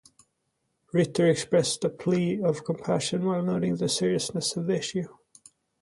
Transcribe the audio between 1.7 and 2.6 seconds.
a plea for